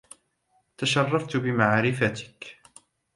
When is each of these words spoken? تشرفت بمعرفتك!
تشرفت 0.77 1.37
بمعرفتك! 1.37 2.59